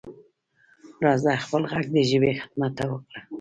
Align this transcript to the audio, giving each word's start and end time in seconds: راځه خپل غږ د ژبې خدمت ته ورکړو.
راځه 1.05 1.31
خپل 1.43 1.63
غږ 1.71 1.85
د 1.93 1.97
ژبې 2.09 2.31
خدمت 2.41 2.71
ته 2.77 2.83
ورکړو. 2.91 3.19